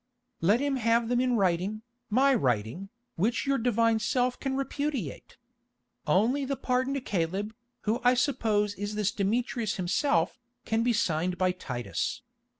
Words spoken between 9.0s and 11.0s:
Demetrius himself, can be